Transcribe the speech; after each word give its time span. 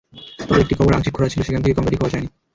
তবে 0.39 0.61
একটি 0.61 0.75
কবর 0.75 0.95
আংশিক 0.95 1.13
খোঁড়া 1.15 1.31
ছিল, 1.31 1.41
সেখান 1.43 1.61
থেকে 1.61 1.75
কঙ্কালটি 1.75 1.97
খোয়া 1.99 2.11
যায়নি। 2.13 2.29